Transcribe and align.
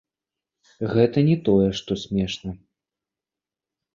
Гэта 0.93 1.17
не 1.27 1.35
тое 1.49 1.67
што 1.79 1.97
смешна. 2.03 2.51